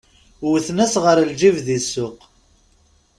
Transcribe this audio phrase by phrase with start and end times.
[0.43, 2.17] Wwten-as ɣer lǧib di ssuq.